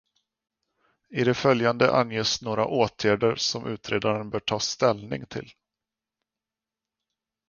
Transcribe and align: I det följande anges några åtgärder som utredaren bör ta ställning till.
I 1.09 1.23
det 1.23 1.33
följande 1.33 1.91
anges 1.95 2.41
några 2.41 2.65
åtgärder 2.65 3.35
som 3.35 3.67
utredaren 3.67 4.29
bör 4.29 4.39
ta 4.39 4.59
ställning 4.59 5.25
till. 5.25 5.51